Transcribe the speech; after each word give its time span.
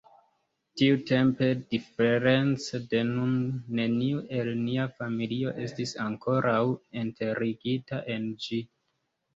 Tiutempe 0.81 1.49
diference 1.73 2.81
de 2.95 3.03
nun, 3.11 3.37
neniu 3.81 4.25
el 4.41 4.51
nia 4.65 4.89
familio 5.05 5.55
estis 5.69 5.97
ankoraŭ 6.09 6.59
enterigita 7.07 8.05
en 8.19 8.29
ĝi. 8.49 8.67